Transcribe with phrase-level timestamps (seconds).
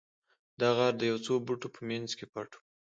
[0.59, 2.61] دا غار د یو څو بوټو په مینځ کې پټ و